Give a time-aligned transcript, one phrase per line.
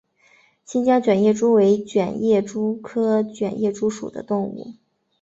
[0.65, 4.73] 新疆卷叶蛛为卷叶蛛科卷叶蛛属的动物。